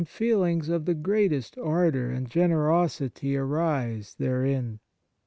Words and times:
37 0.01 0.03
On 0.03 0.09
Piety 0.39 0.51
feelings 0.51 0.69
of 0.69 0.85
the 0.85 0.93
greatest 0.95 1.57
ardour 1.59 2.09
and 2.09 2.27
generosity 2.27 3.37
arise 3.37 4.15
therein. 4.17 4.79